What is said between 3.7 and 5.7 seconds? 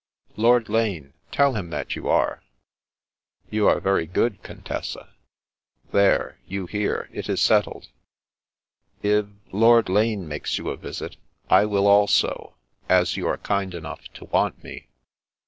very good, Contessa '*"